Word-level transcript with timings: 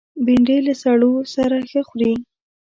بېنډۍ 0.25 0.59
له 0.67 0.73
سړو 0.83 1.13
سره 1.35 1.57
ښه 1.69 1.81
خوري 1.87 2.13